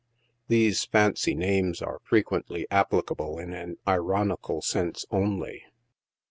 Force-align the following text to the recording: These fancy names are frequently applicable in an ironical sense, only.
These 0.47 0.83
fancy 0.85 1.35
names 1.35 1.79
are 1.79 1.99
frequently 2.03 2.65
applicable 2.71 3.37
in 3.37 3.53
an 3.53 3.77
ironical 3.87 4.63
sense, 4.63 5.05
only. 5.11 5.63